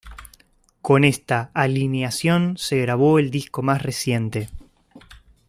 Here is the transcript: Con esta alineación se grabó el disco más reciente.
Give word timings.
Con 0.81 1.03
esta 1.03 1.51
alineación 1.53 2.57
se 2.57 2.81
grabó 2.81 3.19
el 3.19 3.29
disco 3.29 3.61
más 3.61 3.83
reciente. 3.83 4.49